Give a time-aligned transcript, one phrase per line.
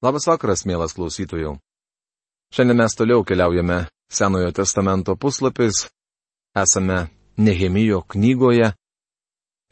[0.00, 1.58] Labas vakaras, mielas klausytojų.
[2.56, 5.90] Šiandien mes toliau keliaujame Senojo testamento puslapiais,
[6.56, 8.70] esame Nehemijo knygoje.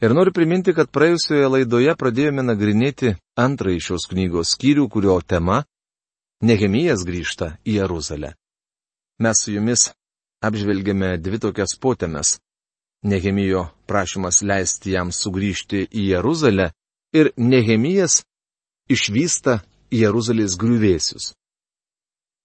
[0.05, 5.63] Ir noriu priminti, kad praėjusioje laidoje pradėjome nagrinėti antrąjį šios knygos skyrių, kurio tema-
[6.49, 8.35] Nehemijas grįžta į Jeruzalę.
[9.19, 9.89] Mes su jumis
[10.45, 12.37] apžvelgėme dvi tokias potėmes-
[13.11, 16.71] Nehemijo prašymas leisti jam sugrįžti į Jeruzalę
[17.13, 18.21] ir Nehemijas
[18.89, 19.59] išvysta
[19.89, 21.31] Jeruzalės griuvėsius.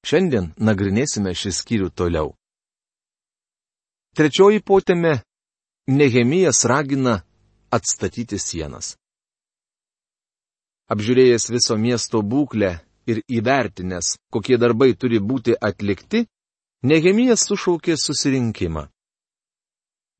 [0.05, 2.33] Šiandien nagrinėsime šį skyrių toliau.
[4.17, 5.21] Trečioji potėme-
[6.01, 7.21] Nehemijas ragina
[7.71, 8.97] atstatyti sienas.
[10.89, 16.25] Apžiūrėjęs viso miesto būklę ir įvertinęs, kokie darbai turi būti atlikti,
[16.85, 18.89] Nehemijas sušaukė susirinkimą.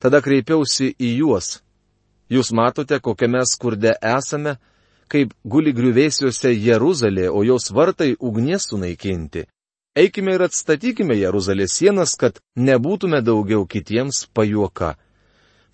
[0.01, 1.61] Tada kreipiausi į juos.
[2.29, 4.57] Jūs matote, kokiame skurde esame,
[5.11, 9.45] kaip guli griuvėsiuose Jeruzalė, o jos vartai ugnies sunaikinti.
[9.95, 14.95] Eikime ir atstatykime Jeruzalės sienas, kad nebūtume daugiau kitiems pajuoka.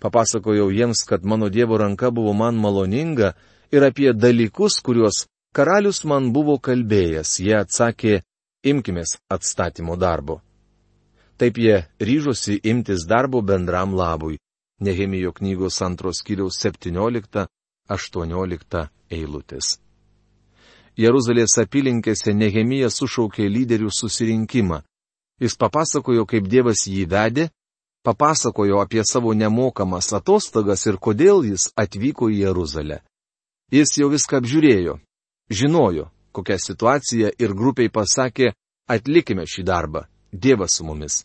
[0.02, 3.32] Papasakojau jiems, kad mano Dievo ranka buvo man maloninga
[3.72, 7.34] ir apie dalykus, kuriuos karalius man buvo kalbėjęs.
[7.42, 8.22] Jie atsakė,
[8.62, 10.40] imkimės atstatymo darbo.
[11.38, 14.38] Taip jie ryžosi imtis darbo bendram labui.
[14.82, 16.58] Nehemijo knygos antros kiriaus
[17.88, 19.78] 17-18 eilutės.
[20.96, 24.82] Jeruzalės apylinkėse Nehemija sušaukė lyderių susirinkimą.
[25.40, 27.48] Jis papasakojo, kaip Dievas jį vedė,
[28.04, 33.00] papasakojo apie savo nemokamas atostogas ir kodėl jis atvyko į Jeruzalę.
[33.72, 34.98] Jis jau viską apžiūrėjo,
[35.50, 38.52] žinojo, kokia situacija ir grupiai pasakė,
[38.88, 41.24] atlikime šį darbą, Dievas su mumis.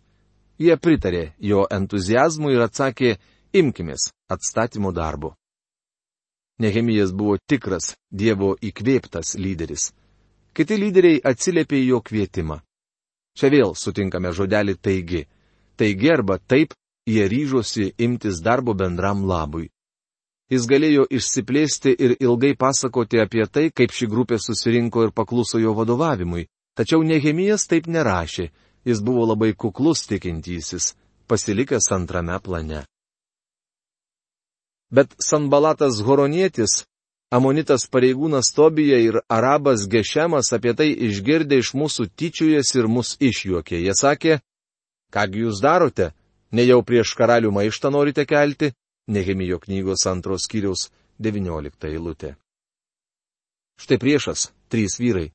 [0.58, 3.17] Jie pritarė jo entuzijazmui ir atsakė,
[3.53, 5.35] imkimės atstatymo darbo.
[6.59, 9.91] Nehemijas buvo tikras Dievo įkvėptas lyderis.
[10.58, 12.58] Kiti lyderiai atsiliepė į jo kvietimą.
[13.38, 15.28] Čia vėl sutinkame žodelį taigi.
[15.78, 16.73] Taigi arba taip
[17.05, 19.69] jie ryžosi imtis darbo bendram labui.
[20.50, 25.75] Jis galėjo išsiplėsti ir ilgai pasakoti apie tai, kaip ši grupė susirinko ir pakluso jo
[25.78, 26.47] vadovavimui.
[26.78, 28.50] Tačiau Nehemijas taip nerašė,
[28.88, 30.96] jis buvo labai kuklus tikintysis,
[31.28, 32.85] pasilikęs antrame plane.
[34.92, 36.86] Bet Sanbalatas Horonietis,
[37.28, 43.81] Amonitas pareigūnas Tobija ir Arabas Gešemas apie tai išgirdė iš mūsų tyčiojas ir mus išjuokė.
[43.84, 44.38] Jie sakė,
[45.12, 46.14] kągi jūs darote,
[46.56, 48.72] ne jau prieš karalių maištą norite kelti,
[49.08, 50.90] Nehemijo knygos antros kiriaus
[51.20, 52.36] 19 eilutė.
[53.80, 55.30] Štai priešas, trys vyrai.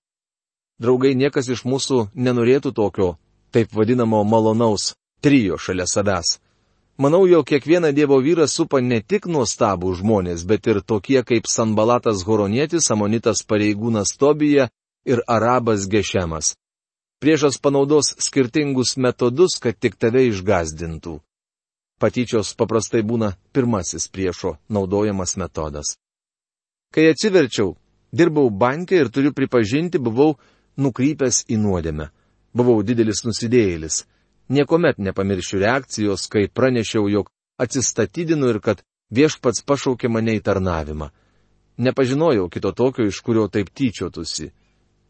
[0.81, 3.15] Draugai, niekas iš mūsų nenorėtų tokio,
[3.53, 4.93] taip vadinamo malonaus,
[5.25, 6.39] trijo šalia savęs.
[6.99, 12.25] Manau, jog kiekvieną Dievo vyrą supa ne tik nuostabų žmonės, bet ir tokie kaip Sanbalatas
[12.29, 14.69] Horonietis, Amonitas pareigūnas Tobija
[15.09, 16.53] ir Arabas Gešemas.
[17.23, 21.17] Priešas panaudos skirtingus metodus, kad tik tave išgazdintų.
[21.99, 25.97] Patyčios paprastai būna pirmasis priešo naudojamas metodas.
[26.93, 27.77] Kai atsiverčiau,
[28.13, 30.37] dirbau banke ir turiu pripažinti, buvau
[30.77, 32.11] nukrypęs į nuodėmę.
[32.53, 34.03] Buvau didelis nusidėjėlis
[34.53, 37.31] Niekuomet nepamiršiu reakcijos, kai pranešiau, jog
[37.65, 41.09] atsistatydinu ir kad viešpats pašaukė mane į tarnavimą.
[41.81, 44.51] Nepažinojau kito tokio, iš kurio taip tyčiotusi.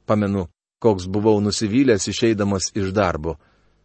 [0.06, 0.46] Pamenu,
[0.78, 3.34] koks buvau nusivylęs išeidamas iš darbo.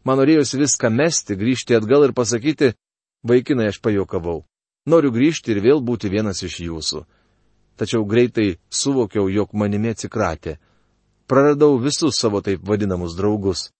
[0.05, 2.75] Man norėjosi viską mesti, grįžti atgal ir pasakyti,
[3.25, 4.43] vaikinai aš pajokavau.
[4.85, 7.01] Noriu grįžti ir vėl būti vienas iš jūsų.
[7.77, 10.59] Tačiau greitai suvokiau, jog manimi atsikratė.
[11.27, 13.71] Praradau visus savo taip vadinamus draugus.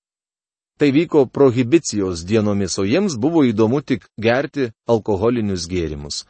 [0.77, 6.25] Tai vyko prohibicijos dienomis, o jiems buvo įdomu tik gerti alkoholinius gėrimus.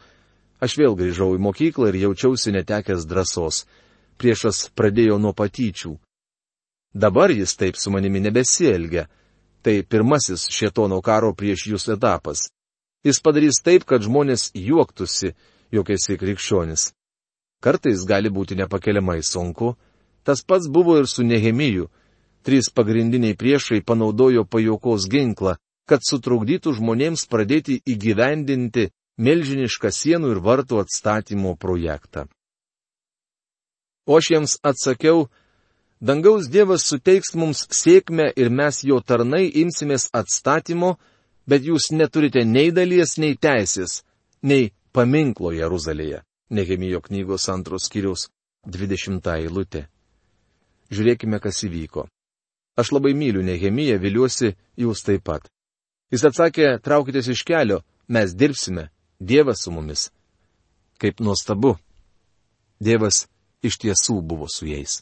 [0.63, 3.65] Aš vėl grįžau į mokyklą ir jaučiausi netekęs drąsos.
[4.17, 5.97] Priešas pradėjo nuo patyčių.
[6.95, 9.09] Dabar jis taip su manimi nebesielgia.
[9.61, 12.47] Tai pirmasis šietono karo prieš jūs etapas.
[13.03, 15.35] Jis padarys taip, kad žmonės juoktųsi,
[15.75, 16.93] jog esi krikščionis.
[17.61, 19.75] Kartais gali būti nepakeliamai sunku.
[20.23, 21.89] Tas pats buvo ir su Nehemiju
[22.47, 28.85] Trys pagrindiniai priešai panaudojo pajokos ginklą, kad sutrukdytų žmonėms pradėti įgyvendinti
[29.19, 32.23] milžinišką sienų ir vartų atstatymo projektą.
[34.07, 35.27] O aš jiems atsakiau,
[35.99, 40.95] dangaus Dievas suteiks mums sėkmę ir mes jo tarnai imsimės atstatymo,
[41.43, 44.03] bet jūs neturite nei dalies, nei teisės,
[44.39, 46.23] nei paminklo Jeruzalėje.
[46.47, 48.29] Nehemijo knygos antros kiriaus
[48.63, 49.89] 20 eilutė.
[50.95, 52.07] Žiūrėkime, kas įvyko.
[52.77, 55.49] Aš labai myliu Nehemiją, viliuosi jūs taip pat.
[56.13, 58.89] Jis atsakė, traukitės iš kelio, mes dirbsime,
[59.19, 60.11] Dievas su mumis.
[61.01, 61.75] Kaip nuostabu.
[62.79, 63.25] Dievas
[63.65, 65.01] iš tiesų buvo su jais.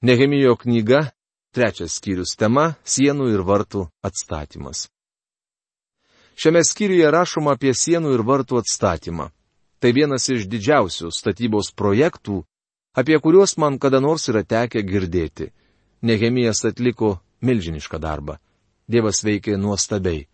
[0.00, 1.10] Nehemijo knyga,
[1.52, 4.88] trečias skyrius tema- sienų ir vartų atstatymas.
[6.40, 9.28] Šiame skyriuje rašoma apie sienų ir vartų atstatymą.
[9.80, 12.44] Tai vienas iš didžiausių statybos projektų,
[13.00, 15.50] apie kuriuos man kada nors yra tekę girdėti.
[16.02, 18.36] Nehemijas atliko milžinišką darbą.
[18.90, 20.26] Dievas veikė nuostabiai.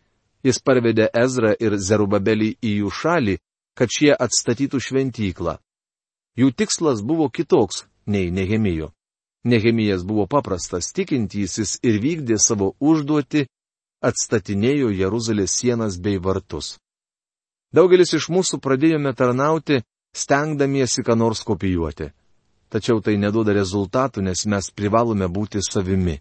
[0.47, 3.37] Jis parvedė Ezrą ir Zerubabelį į jų šalį,
[3.77, 5.59] kad šie atstatytų šventyklą.
[6.39, 8.93] Jų tikslas buvo kitoks nei Nehemijo.
[9.45, 13.47] Nehemijas buvo paprastas tikintysis ir vykdė savo užduoti,
[14.03, 16.77] atstatinėjo Jeruzalės sienas bei vartus.
[17.75, 19.83] Daugelis iš mūsų pradėjome tarnauti,
[20.15, 22.11] stengdamiesi ką nors kopijuoti.
[22.73, 26.19] Tačiau tai neduoda rezultatų, nes mes privalome būti savimi.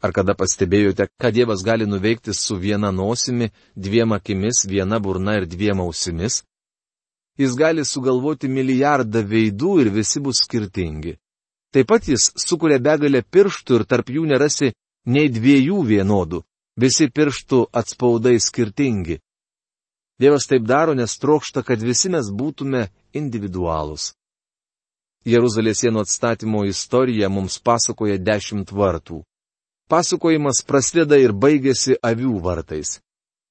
[0.00, 5.46] Ar kada pastebėjote, kad Dievas gali nuveikti su viena nosimi, dviem akimis, viena burna ir
[5.46, 6.42] dviem ausimis?
[7.38, 11.18] Jis gali sugalvoti milijardą veidų ir visi bus skirtingi.
[11.74, 14.72] Taip pat jis sukuria begalę pirštų ir tarp jų nerasi
[15.06, 16.42] nei dviejų vienodų,
[16.80, 19.18] visi pirštų atspaudai skirtingi.
[20.18, 24.17] Dievas taip daro, nes trokšta, kad visi mes būtume individualūs.
[25.26, 29.22] Jeruzalės sienų atstatymo istorija mums pasakoja dešimt vartų.
[29.88, 33.00] Pasakojimas prasideda ir baigėsi avių vartais.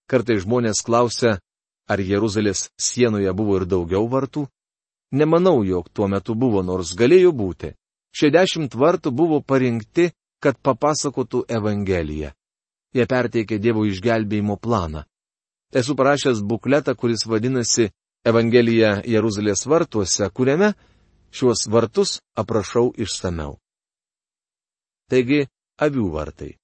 [0.08, 1.40] Kartai žmonės klausia,
[1.88, 4.48] Ar Jeruzalės sienoje buvo ir daugiau vartų?
[5.16, 7.72] Nemanau, jog tuo metu buvo, nors galėjo būti.
[8.12, 10.12] Šie dešimt vartų buvo parinkti,
[10.44, 12.34] kad papasakotų Evangeliją.
[12.96, 15.06] Jie perteikė Dievo išgelbėjimo planą.
[15.72, 17.90] Esu parašęs bukletą, kuris vadinasi
[18.28, 20.74] Evangelija Jeruzalės vartuose, kuriame
[21.32, 23.58] šiuos vartus aprašau išsameu.
[25.10, 25.46] Taigi,
[25.80, 26.56] avių vartai.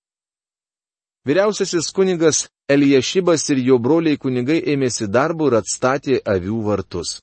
[1.28, 7.20] Vyriausiasis kunigas Eliešibas ir jo broliai kunigai ėmėsi darbo ir atstatė avių vartus.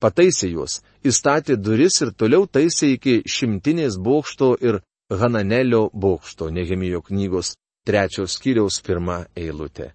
[0.00, 4.80] Pataisė juos, įstatė duris ir toliau taisė iki šimtinės bokšto ir
[5.10, 7.56] Hananelio bokšto, Nehemijo knygos
[7.88, 9.94] trečios skyriaus pirmą eilutę.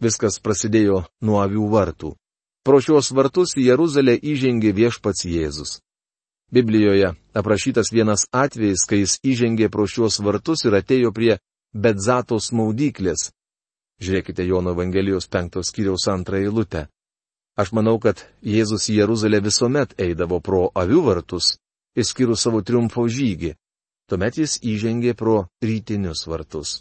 [0.00, 2.14] Viskas prasidėjo nuo avių vartų.
[2.62, 5.80] Pro šios vartus į Jeruzalę įžengė viešpats Jėzus.
[6.54, 11.38] Biblijoje aprašytas vienas atvejis, kai jis įžengė pro šios vartus ir atėjo prie
[11.74, 13.32] Betzatos maudyklės.
[14.02, 16.86] Žiūrėkite Jono Evangelijos penktos kiriaus antrą eilutę.
[17.58, 21.56] Aš manau, kad Jėzus į Jeruzalę visuomet eidavo pro avių vartus,
[21.98, 23.56] išskyrus savo triumfo žygį.
[24.06, 26.78] Tuomet jis įžengė pro rytinius vartus.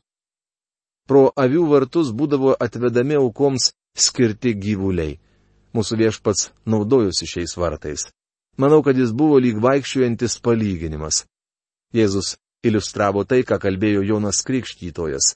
[1.10, 5.18] Pro avių vartus būdavo atvedami aukoms skirti gyvuliai.
[5.76, 8.10] Mūsų viešpats naudojosi šiais vartais.
[8.60, 11.24] Manau, kad jis buvo lyg vaikščiuojantis palyginimas.
[11.96, 15.36] Jėzus iliustravo tai, ką kalbėjo Jonas Krikštytojas.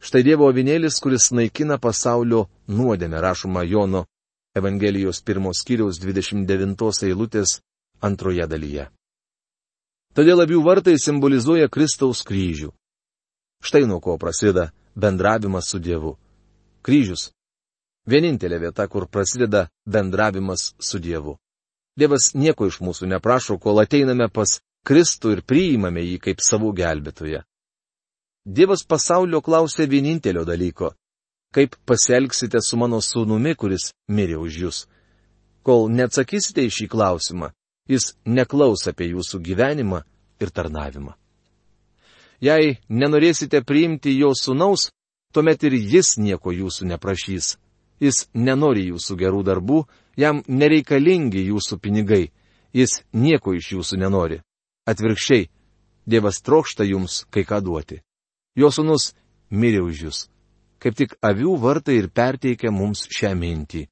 [0.00, 4.06] Štai Dievo avinėlis, kuris naikina pasaulio nuodėmę, rašoma Jono
[4.56, 7.60] Evangelijos pirmos kiriaus 29 eilutės
[8.02, 8.88] antroje dalyje.
[10.16, 12.72] Todėl abiejų vartai simbolizuoja Kristaus kryžių.
[13.62, 16.16] Štai nuo ko prasideda bendravimas su Dievu.
[16.82, 17.30] Kryžius.
[18.08, 21.36] Vienintelė vieta, kur prasideda bendravimas su Dievu.
[21.98, 27.42] Dievas nieko iš mūsų neprašo, kol ateiname pas Kristų ir priimame jį kaip savų gelbėtoje.
[28.46, 30.94] Dievas pasaulio klausė vienintelio dalyko-
[31.54, 34.86] kaip pasielgsite su mano sūnumi, kuris mirė už jūs.
[35.62, 37.52] Kol neatsakysite į šį klausimą,
[37.88, 40.02] jis neklaus apie jūsų gyvenimą
[40.40, 41.14] ir tarnavimą.
[42.40, 44.88] Jei nenorėsite priimti jo sūnaus,
[45.34, 47.58] tuomet ir jis nieko jūsų neprašys.
[48.00, 49.84] Jis nenori jūsų gerų darbų,
[50.16, 52.30] jam nereikalingi jūsų pinigai,
[52.72, 54.40] jis nieko iš jūsų nenori.
[54.88, 55.48] Atvirkščiai,
[56.10, 58.00] Dievas trokšta jums kai ką duoti.
[58.56, 59.12] Jo sunus
[59.50, 60.18] mirė už jūs.
[60.80, 63.84] Kaip tik avių vartai ir perteikia mums šią mintį.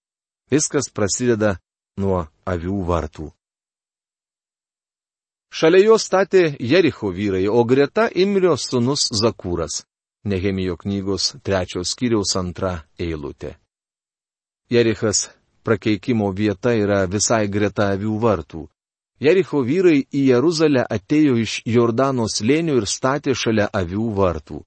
[0.50, 1.58] Viskas prasideda
[2.00, 3.28] nuo avių vartų.
[5.52, 9.84] Šalia jo statė Jericho vyrai, o greta Imrio sunus Zakūras.
[10.24, 13.54] Nehemijo knygos trečios skyriaus antra eilutė.
[14.70, 15.30] Jerichas
[15.64, 18.66] prakeikimo vieta yra visai greta avių vartų.
[19.20, 24.60] Jericho vyrai į Jeruzalę atėjo iš Jordano slėnių ir statė šalia avių vartų.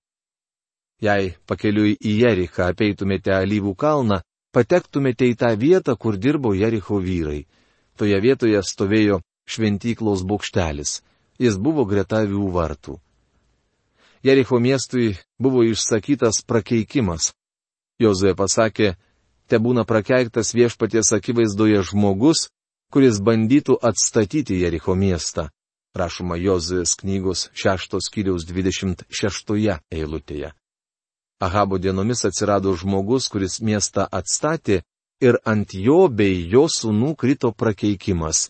[1.01, 4.19] Jei pakeliui į Jerichą apeitumėte alyvų kalną,
[4.53, 7.45] patektumėte į tą vietą, kur dirbo Jericho vyrai.
[7.97, 10.99] Toje vietoje stovėjo šventyklos bokštelis.
[11.39, 12.97] Jis buvo greta avių vartų.
[14.21, 17.31] Jericho miestui buvo išsakytas prakeikimas.
[18.01, 18.95] Jozuė pasakė,
[19.51, 22.45] te būna prakeiktas viešpaties akivaizdoje žmogus,
[22.91, 25.49] kuris bandytų atstatyti Jericho miestą,
[25.95, 30.53] rašoma Jozės knygos 6 skyriaus 26 eilutėje.
[31.41, 34.83] Ahabo dienomis atsirado žmogus, kuris miestą atstatė
[35.19, 38.49] ir ant jo bei jo sūnų krito prakeikimas.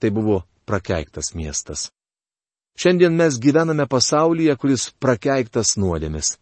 [0.00, 1.88] Tai buvo prakeiktas miestas.
[2.76, 6.34] Šiandien mes gyvename pasaulyje, kuris prakeiktas nuodėmis.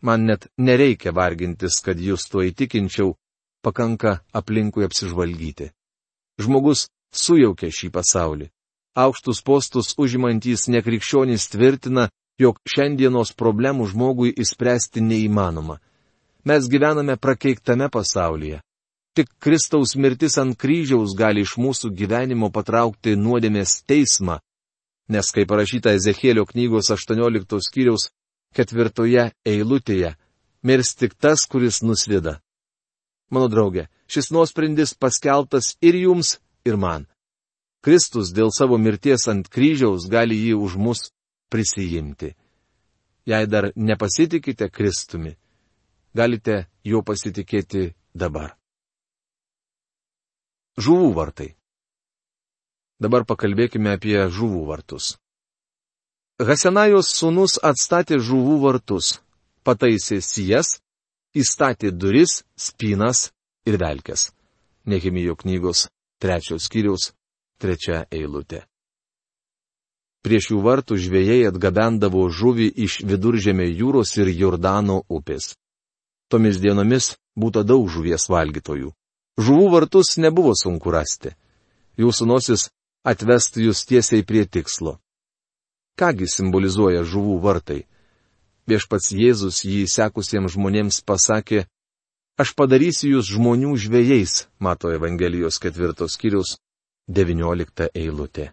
[0.00, 3.12] Man net nereikia vargintis, kad jūs tuo įtikinčiau,
[3.66, 5.72] pakanka aplinkui apsižvalgyti.
[6.38, 8.46] Žmogus sujaukia šį pasaulį.
[8.96, 12.06] Aukštus postus užimantys nekrikščionys tvirtina,
[12.40, 15.80] jog šiandienos problemų žmogui įspręsti neįmanoma.
[16.46, 18.62] Mes gyvename prakeiktame pasaulyje.
[19.16, 24.38] Tik Kristaus mirtis ant kryžiaus gali iš mūsų gyvenimo patraukti nuodėmės teismą,
[25.08, 28.10] nes kaip parašyta Ezekėlio knygos 18 skyriaus
[28.56, 30.14] ketvirtoje eilutėje,
[30.62, 32.38] mirs tik tas, kuris nuslida.
[33.30, 37.06] Mano draugė, šis nuosprendis paskeltas ir jums, ir man.
[37.82, 41.00] Kristus dėl savo mirties ant kryžiaus gali jį už mus
[41.50, 42.34] prisijimti.
[43.26, 45.34] Jei dar nepasitikite Kristumi,
[46.14, 48.54] galite juo pasitikėti dabar.
[50.78, 51.50] Žuvų vartai.
[53.02, 55.16] Dabar pakalbėkime apie žuvų vartus.
[56.40, 59.20] Hasenajos sūnus atstatė žuvų vartus,
[59.64, 60.78] pataisė sijas,
[61.36, 63.30] įstatė duris, spinas
[63.68, 64.30] ir velkės.
[64.86, 65.88] Nehemijo knygos
[66.22, 67.12] trečios skyriaus
[67.60, 68.64] trečia eilutė.
[70.26, 75.54] Prieš jų vartų žvėjai atgabendavo žuvį iš viduržėmė jūros ir Jordano upės.
[76.26, 78.90] Tomis dienomis būtų daug žuvies valgytojų.
[79.38, 81.36] Žuvų vartus nebuvo sunku rasti.
[82.00, 82.70] Jūsų nosis
[83.06, 84.96] atvestų jūs tiesiai prie tikslo.
[85.96, 87.84] Kągi simbolizuoja žuvų vartai?
[88.66, 91.66] Viešpats Jėzus jį sekusiems žmonėms pasakė,
[92.40, 96.56] aš padarysiu jūs žmonių žvėjais, mato Evangelijos ketvirtos skyrius
[97.06, 98.50] 19 eilutė.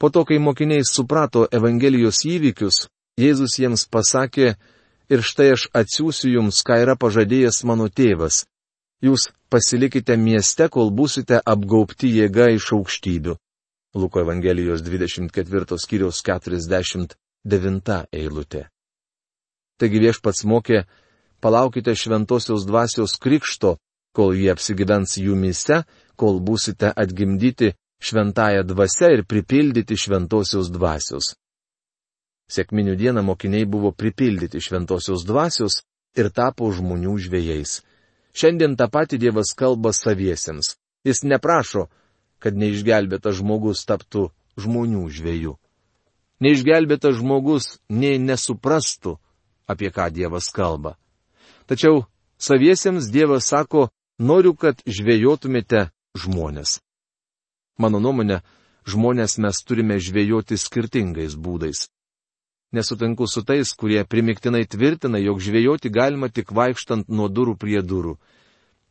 [0.00, 2.86] Po to, kai mokiniai suprato Evangelijos įvykius,
[3.20, 4.54] Jėzus jiems pasakė,
[5.12, 8.46] ir štai aš atsiųsiu jums, ką yra pažadėjęs mano tėvas.
[9.04, 13.36] Jūs pasilikite mieste, kol busite apgaupti jėga iš aukštybių.
[14.00, 16.24] Luko Evangelijos 24 skyriaus
[17.44, 18.68] 49 eilutė.
[19.80, 20.84] Taigi viešpats mokė,
[21.40, 23.78] palaukite šventosios dvasios krikšto,
[24.12, 25.84] kol jie apsigyvens jumise,
[26.20, 31.34] kol būsite atgimdyti šventąją dvasę ir pripildyti šventosios dvasios.
[32.50, 35.80] Sėkminių dieną mokiniai buvo pripildyti šventosios dvasios
[36.18, 37.80] ir tapo žmonių žvėjais.
[38.34, 40.74] Šiandien tą patį Dievas kalba saviesiems.
[41.06, 41.86] Jis neprašo,
[42.42, 44.28] kad neišgelbėtas žmogus taptų
[44.60, 45.54] žmonių žvėjų.
[46.40, 49.18] Neišgelbėtas žmogus nei nesuprastų,
[49.68, 50.96] apie ką Dievas kalba.
[51.68, 52.06] Tačiau
[52.40, 56.80] saviesiems Dievas sako, noriu, kad žvėjotumėte žmonės.
[57.80, 58.40] Mano nuomonė,
[58.88, 61.88] žmonės mes turime žvėjoti skirtingais būdais.
[62.72, 68.14] Nesutinku su tais, kurie primiktinai tvirtina, jog žvėjoti galima tik vaikštant nuo durų prie durų.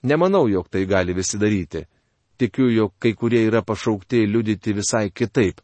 [0.04, 1.86] Nemanau, jog tai gali visi daryti.
[2.40, 5.62] Tikiu, jog kai kurie yra pašaukti liudyti visai kitaip.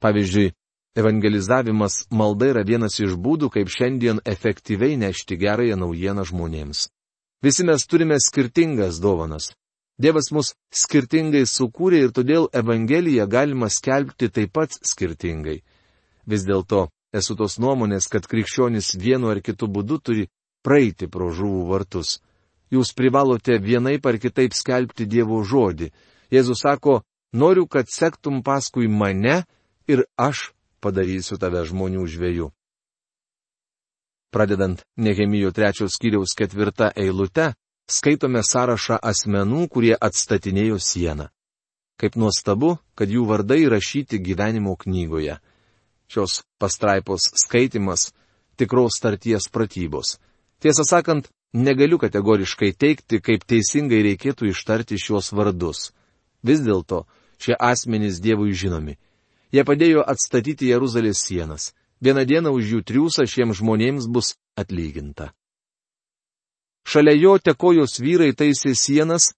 [0.00, 0.52] Pavyzdžiui,
[0.96, 6.88] evangelizavimas malda yra vienas iš būdų, kaip šiandien efektyviai nešti gerąją naujieną žmonėms.
[7.42, 9.52] Visi mes turime skirtingas dovanas.
[9.98, 15.60] Dievas mus skirtingai sukūrė ir todėl Evangeliją galima skelbti taip pat skirtingai.
[16.26, 20.28] Vis dėlto esu tos nuomonės, kad krikščionis vienu ar kitu būdu turi
[20.62, 22.18] praeiti pro žuvų vartus.
[22.70, 25.90] Jūs privalote vienaip ar kitaip skelbti Dievo žodį.
[26.30, 27.00] Jėzus sako,
[27.32, 29.44] noriu, kad sektum paskui mane
[29.88, 32.48] ir aš padarysiu tave žmonių žvėjų.
[34.30, 37.54] Pradedant Nehemijo trečios skyriaus ketvirtą eilutę,
[37.88, 41.28] skaitome sąrašą asmenų, kurie atstatinėjo sieną.
[41.98, 45.38] Kaip nuostabu, kad jų vardai rašyti gyvenimo knygoje.
[46.08, 48.12] Šios pastraipos skaitimas-
[48.58, 50.18] tikros starties pratybos.
[50.60, 55.92] Tiesą sakant, negaliu kategoriškai teikti, kaip teisingai reikėtų ištarti šios vardus.
[56.42, 57.06] Vis dėlto,
[57.38, 58.98] šie asmenys Dievui žinomi.
[59.52, 61.72] Jie padėjo atstatyti Jeruzalės sienas.
[62.04, 65.32] Vieną dieną už jų triūsą šiems žmonėms bus atlyginta.
[66.88, 69.32] Šalia jo tekojos vyrai taisė sienas,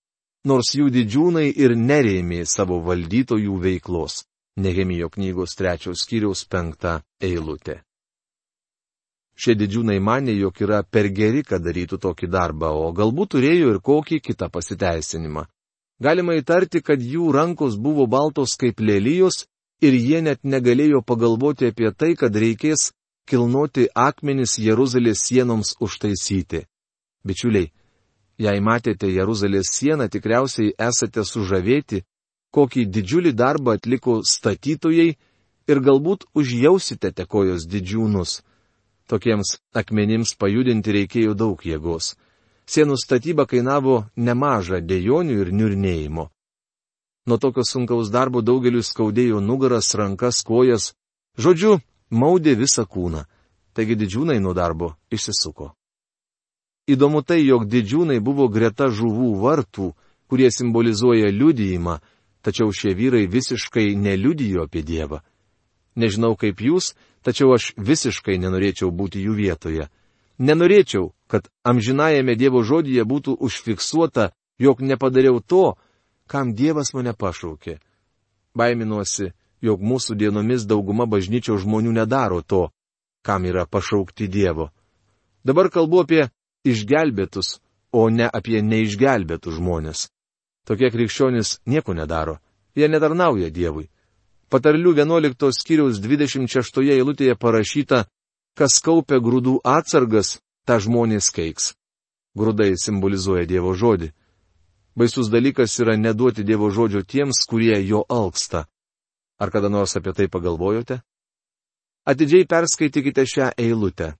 [0.44, 4.24] nors jų didžiūnai ir nerėmė savo valdytojų veiklos.
[4.60, 7.80] Nehemijo knygos trečios skyriaus penktą eilutė.
[9.40, 13.78] Šie didžiūnai mane, jog yra per geri, kad darytų tokį darbą, o galbūt turėjo ir
[13.80, 15.46] kokį kitą pasiteisinimą.
[16.00, 19.46] Galima įtarti, kad jų rankos buvo baltos kaip lelyjos
[19.80, 22.90] ir jie net negalėjo pagalvoti apie tai, kad reikės
[23.30, 26.64] kilnoti akmenis Jeruzalės sienoms užtaisyti.
[27.24, 27.70] Bičiuliai,
[28.40, 32.04] jei matėte Jeruzalės sieną, tikriausiai esate sužavėti,
[32.54, 35.10] kokį didžiulį darbą atliko statytojai
[35.70, 38.40] ir galbūt užjausite tekojos didžiūnus.
[39.10, 42.14] Tokiems akmenims pajudinti reikėjo daug jėgos.
[42.70, 46.30] Sienų statyba kainavo nemažą dėjonių ir niurnėjimo.
[47.30, 50.90] Nuo tokio sunkaus darbo daugeliu skaudėjo nugaras, rankas, kojas,
[51.38, 51.78] Žodžiu,
[52.10, 53.24] maudė visą kūną,
[53.72, 55.70] taigi didžiūnai nuo darbo išsisuko.
[56.90, 59.92] Įdomu tai, jog didžiūnai buvo greta žuvų vartų,
[60.26, 62.00] kurie simbolizuoja liudijimą,
[62.42, 65.20] tačiau šie vyrai visiškai neliudijo apie Dievą.
[65.94, 69.86] Nežinau kaip jūs, tačiau aš visiškai nenorėčiau būti jų vietoje.
[70.38, 75.76] Nenorėčiau, kad amžinajame Dievo žodyje būtų užfiksuota, jog nepadariau to,
[76.30, 77.78] kam Dievas mane pašaukė.
[78.54, 79.32] Baiminuosi,
[79.62, 82.68] jog mūsų dienomis dauguma bažnyčio žmonių nedaro to,
[83.26, 84.70] kam yra pašaukti Dievo.
[85.44, 86.22] Dabar kalbu apie
[86.64, 87.58] išgelbėtus,
[87.92, 90.08] o ne apie neišgelbėtus žmonės.
[90.66, 92.38] Tokie krikščionys nieko nedaro.
[92.76, 93.88] Jie netarnauja Dievui.
[94.50, 98.04] Patarlių 11 skyriaus 26 eilutėje parašyta,
[98.54, 101.72] kas kaupia grūdų atsargas, tą žmonės keiks.
[102.38, 104.12] Grūdai simbolizuoja Dievo žodį.
[105.00, 108.66] Baisus dalykas yra neduoti Dievo žodžio tiems, kurie jo alksta.
[109.40, 110.98] Ar kada nors apie tai pagalvojote?
[112.04, 114.10] Atidžiai perskaitykite šią eilutę.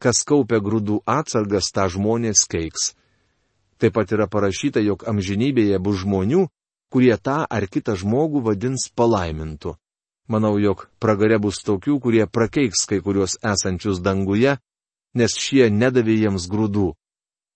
[0.00, 2.94] Kas kaupia grūdų atsargas, tą žmonės keiks.
[3.76, 6.46] Taip pat yra parašyta, jog amžinybėje bus žmonių,
[6.88, 9.76] kurie tą ar kitą žmogų vadins palaimintu.
[10.32, 14.56] Manau, jog pragare bus tokių, kurie prakeiks kai kuriuos esančius danguje,
[15.12, 16.94] nes šie nedavė jiems grūdų.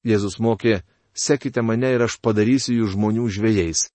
[0.05, 0.83] Jėzus mokė,
[1.19, 3.89] sekite mane ir aš padarysiu jų žmonių žvėjais.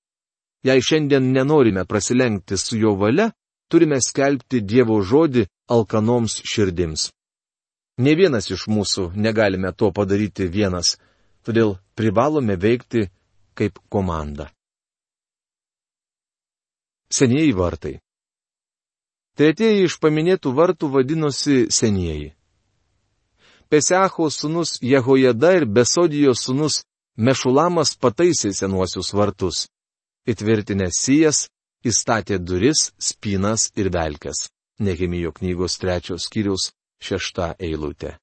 [0.67, 3.31] Jei šiandien nenorime prasilenkti su jo valia,
[3.71, 7.09] turime skelbti Dievo žodį alkanoms širdims.
[8.03, 10.95] Ne vienas iš mūsų negalime to padaryti vienas
[11.43, 13.07] todėl privalome veikti
[13.57, 14.49] kaip komanda.
[17.13, 17.97] Senieji vartai.
[19.37, 22.31] Tretieji iš paminėtų vartų vadinosi senieji.
[23.69, 29.67] Pesecho sūnus Jehojada ir Besodijos sūnus Mešulamas pataisė senuosius vartus.
[30.25, 31.47] Įtvirtinę sijas,
[31.85, 34.49] įstatė duris, spinas ir velkes.
[34.79, 36.71] Nehemijo knygos trečios skyrius
[37.03, 38.17] šešta eilutė.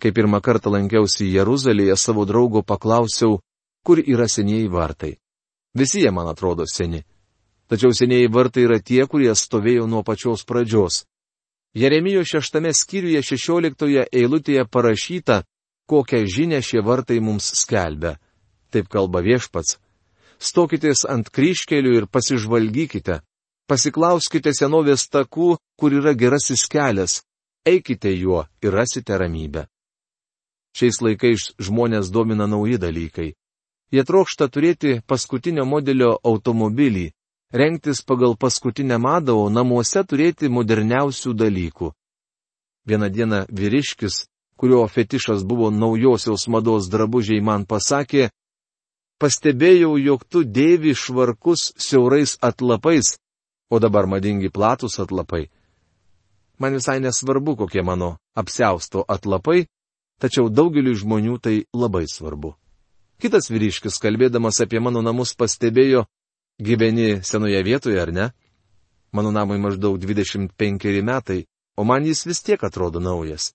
[0.00, 3.40] Kai pirmą kartą lankiausi Jeruzalėje, savo draugo paklausiau,
[3.84, 5.16] kur yra senieji vartai.
[5.72, 7.00] Visi jie man atrodo seni.
[7.68, 11.06] Tačiau senieji vartai yra tie, kurie stovėjo nuo pačios pradžios.
[11.72, 15.44] Jeremijo šeštame skyriuje šešioliktoje eilutėje parašyta,
[15.90, 18.16] kokią žinę šie vartai mums skelbia.
[18.70, 19.78] Taip kalba viešpats.
[20.38, 23.20] Stokitės ant kryškelių ir pasižvalgykite.
[23.70, 27.20] Pasiklauskite senovės takų, kur yra gerasis kelias.
[27.66, 29.66] Eikite juo ir rasite ramybę.
[30.76, 33.34] Šiais laikais žmonės domina nauji dalykai.
[33.90, 37.10] Jie trokšta turėti paskutinio modelio automobilį,
[37.52, 41.90] rengtis pagal paskutinę madą, o namuose turėti moderniausių dalykų.
[42.86, 44.24] Vieną dieną vyriškis,
[44.60, 48.26] kurio fetišas buvo naujosios mados drabužiai, man pasakė,
[49.16, 53.14] pastebėjau, jog tu dėvi švarkus siaurais atlapais,
[53.72, 55.46] o dabar madingi platus atlapai.
[56.60, 59.64] Man visai nesvarbu, kokie mano apsausto atlapai,
[60.20, 62.52] tačiau daugeliu žmonių tai labai svarbu.
[63.16, 66.04] Kitas vyriškis, kalbėdamas apie mano namus, pastebėjo,
[66.60, 68.28] gyveni senoje vietoje ar ne?
[69.16, 71.46] Mano namui maždaug 25 metai,
[71.80, 73.54] o man jis vis tiek atrodo naujas.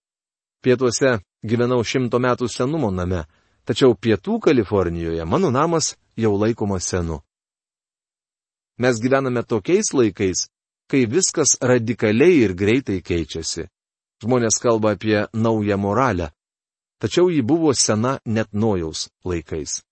[0.66, 3.22] Pietuose gyvenau šimto metų senumo name,
[3.70, 7.20] tačiau pietų Kalifornijoje mano namas jau laikomas senu.
[8.82, 10.48] Mes gyvename tokiais laikais,
[10.90, 13.68] kai viskas radikaliai ir greitai keičiasi.
[14.24, 16.32] Žmonės kalba apie naują moralę,
[16.98, 19.84] tačiau ji buvo sena net nojaus laikais.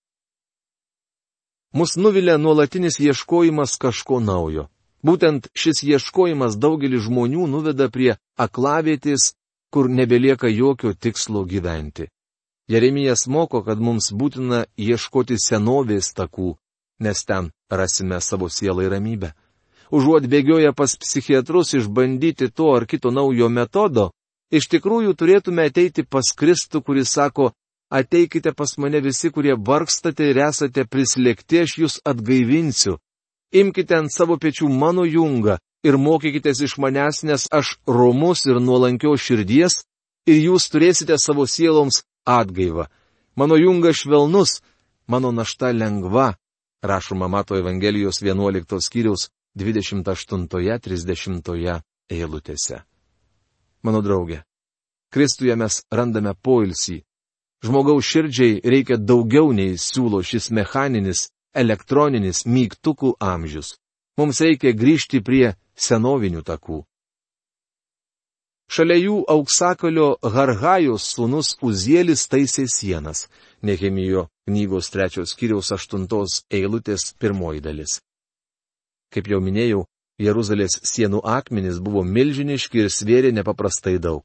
[1.73, 4.67] Mus nuvilia nuolatinis ieškojimas kažko naujo.
[5.05, 9.33] Būtent šis ieškojimas daugelį žmonių nuveda prie aklavietės,
[9.73, 12.07] kur nebelieka jokio tikslo gyventi.
[12.69, 16.53] Jeremijas moko, kad mums būtina ieškoti senovės takų,
[17.03, 19.33] nes ten rasime savo sielą ir ramybę.
[19.91, 24.11] Užuot bėgioja pas psichiatrus išbandyti to ar kito naujo metodo,
[24.53, 27.49] Iš tikrųjų turėtume ateiti pas Kristų, kuris sako,
[27.89, 32.99] ateikite pas mane visi, kurie vargstate ir esate prislėgti, aš jūs atgaivinsiu.
[33.53, 39.21] Imkite ant savo pečių mano jungą ir mokykitės iš manęs, nes aš romus ir nuolankios
[39.21, 39.83] širdies,
[40.27, 42.87] ir jūs turėsite savo sieloms atgaivą.
[43.35, 44.61] Mano jungas švelnus,
[45.07, 46.33] mano našta lengva,
[46.83, 52.83] rašoma Mato Evangelijos 11 skyriaus 28-30 eilutėse
[53.83, 54.41] mano draugė.
[55.13, 57.03] Kristuje mes randame poilsį.
[57.63, 63.77] Žmogaus širdžiai reikia daugiau nei siūlo šis mechaninis, elektroninis mygtukų amžius.
[64.17, 66.83] Mums reikia grįžti prie senovinių takų.
[68.73, 73.27] Šalia jų auksakalio Harhajos sūnus Uzielis taisė sienas.
[73.61, 77.99] Nehemijo knygos trečios kiriaus aštuntos eilutės pirmoji dalis.
[79.13, 79.83] Kaip jau minėjau,
[80.21, 84.23] Jeruzalės sienų akmenys buvo milžiniški ir svėrė nepaprastai daug.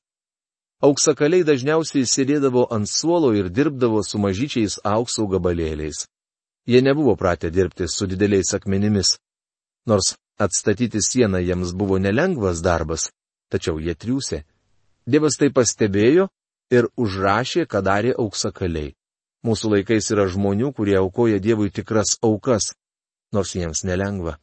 [0.84, 6.04] Auksakaliai dažniausiai sėdėdavo ant suolo ir dirbdavo su mažyčiais aukso gabalėliais.
[6.68, 9.16] Jie nebuvo pratę dirbti su dideliais akmenimis.
[9.88, 13.08] Nors atstatyti sieną jiems buvo nelengvas darbas,
[13.48, 14.42] tačiau jie triūsė.
[15.08, 16.28] Dievas tai pastebėjo
[16.70, 18.92] ir užrašė, ką darė auksakaliai.
[19.46, 22.74] Mūsų laikais yra žmonių, kurie aukoja Dievui tikras aukas,
[23.32, 24.36] nors jiems nelengva.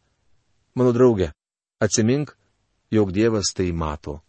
[0.73, 1.29] Mano draugė,
[1.83, 2.33] atsimink,
[2.89, 4.21] jog Dievas tai mato.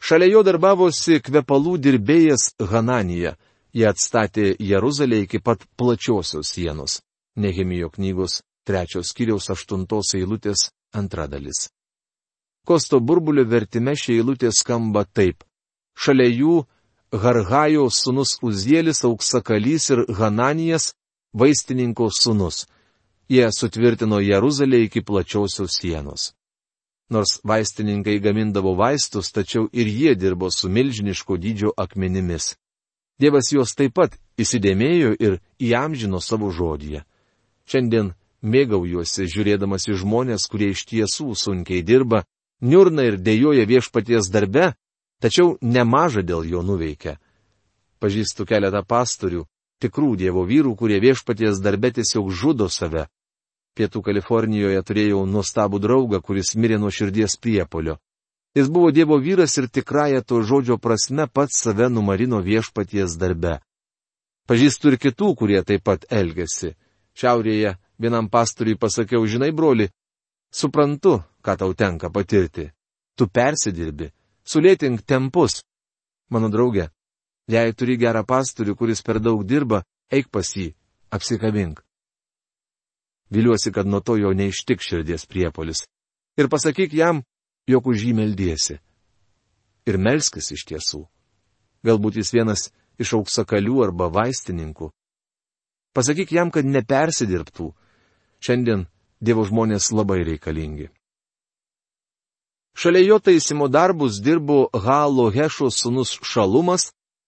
[0.00, 3.36] Šalia jo darbavosi kvepalų dirbėjas Hananija.
[3.76, 7.02] Jie atstatė Jeruzalę iki pat plačiosios sienos.
[7.36, 11.68] Nehemijo knygos trečios kiriaus aštuntos eilutės antra dalis.
[12.66, 15.42] Kosto burbulio vertime šie eilutė skamba taip.
[15.98, 16.56] Šalia jų
[17.10, 20.92] Harhajo sunus Uzielis auksakalys ir Hananijas
[21.34, 22.66] vaistininko sunus
[23.30, 26.32] jie sutvirtino Jeruzalę iki plačiausios sienos.
[27.10, 32.56] Nors vaistininkai gamindavo vaistus, tačiau ir jie dirbo su milžiniško dydžio akmenimis.
[33.20, 37.04] Dievas juos taip pat įsidėmėjo ir įamžino savo žodyje.
[37.66, 42.24] Šiandien mėgaujuosi žiūrėdamas į žmonės, kurie iš tiesų sunkiai dirba,
[42.60, 44.74] niurna ir dėjoja viešpaties darbe,
[45.20, 47.18] tačiau nemaža dėl jo nuveikia.
[48.00, 49.46] Pažįstu keletą pastorių,
[49.80, 53.06] tikrų Dievo vyrų, kurie viešpaties darbe tiesiog žudo save,
[53.78, 57.98] Pietų Kalifornijoje turėjau nuostabų draugą, kuris mirė nuo širdies priepolio.
[58.58, 63.60] Jis buvo Dievo vyras ir tikrąją to žodžio prasme pats save numarino viešpaties darbe.
[64.50, 66.74] Pažįstu ir kitų, kurie taip pat elgesi.
[67.14, 69.90] Šiaurėje vienam pastoriui pasakiau, žinai, broli,
[70.50, 72.70] suprantu, ką tau tenka patirti.
[73.16, 74.08] Tu persidirbi,
[74.44, 75.60] sulėtink tempus.
[76.32, 76.88] Mano draugė,
[77.50, 80.70] jei turi gerą pastorių, kuris per daug dirba, eik pas jį,
[81.12, 81.82] apsikabink.
[83.30, 85.84] Viliuosi, kad nuo to jo neištik širdies priepolis.
[86.38, 87.22] Ir pasakyk jam,
[87.68, 88.78] jog už jį meldiesi.
[89.86, 91.04] Ir melskis iš tiesų.
[91.86, 94.90] Galbūt jis vienas iš auksakalių arba vaistininkų.
[95.94, 97.70] Pasakyk jam, kad nepersidirbtų.
[98.40, 98.86] Šiandien
[99.20, 100.88] Dievo žmonės labai reikalingi.
[102.72, 106.86] Šalia jo taisimo darbus dirbo Halo Hešos sunus Šalumas,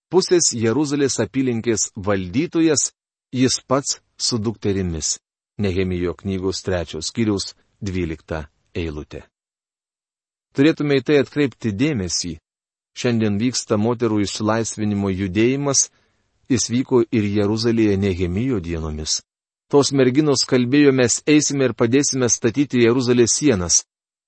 [0.09, 2.93] pusės Jeruzalės apylinkės valdytojas,
[3.33, 5.19] jis pats su dukterimis.
[5.61, 7.53] Nehemijo knygos trečios skyriaus
[7.85, 9.27] dvylikta eilutė.
[10.57, 12.39] Turėtume į tai atkreipti dėmesį.
[12.97, 15.91] Šiandien vyksta moterų išlaisvinimo judėjimas,
[16.49, 19.21] jis vyko ir Jeruzalėje Nehemijo dienomis.
[19.73, 23.79] Tos merginos kalbėjo, mes eisime ir padėsime statyti Jeruzalės sienas.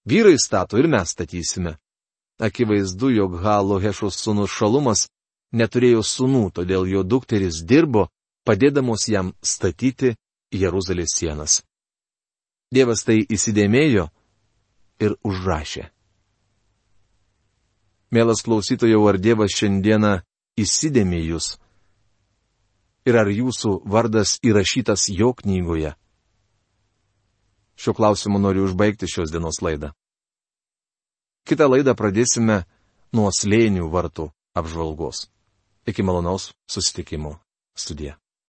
[0.09, 1.75] Vyrai stato ir mes statysime.
[2.41, 5.03] Akivaizdu, jog Halo Hešos sūnus Šalumas
[5.53, 8.07] neturėjo sūnų, todėl jo dukteris dirbo,
[8.49, 10.15] padėdamos jam statyti
[10.49, 11.61] Jeruzalės sienas.
[12.73, 14.09] Dievas tai įsidėmėjo
[15.05, 15.91] ir užrašė.
[18.17, 20.23] Mielas klausytojau, ar Dievas šiandieną
[20.57, 21.59] įsidėmė jūs?
[23.05, 25.93] Ir ar jūsų vardas įrašytas jo knygoje?
[27.77, 29.93] Šiuo klausimu noriu užbaigti šios dienos laidą.
[31.45, 32.63] Kitą laidą pradėsime
[33.13, 35.27] nuo slėnių vartų apžvalgos.
[35.85, 37.37] Iki malonaus susitikimo
[37.77, 38.17] studija.